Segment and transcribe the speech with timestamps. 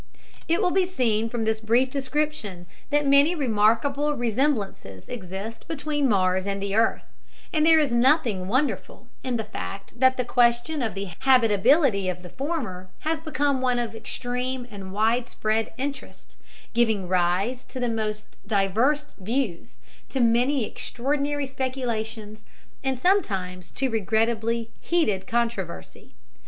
[0.47, 6.47] It will be seen from this brief description that many remarkable resemblances exist between Mars
[6.47, 7.03] and the earth,
[7.53, 12.23] and there is nothing wonderful in the fact that the question of the habitability of
[12.23, 16.35] the former has become one of extreme and wide spread interest,
[16.73, 19.77] giving rise to the most diverse views,
[20.09, 22.43] to many extraordinary speculations,
[22.83, 26.15] and sometimes to regrettably heated controversy.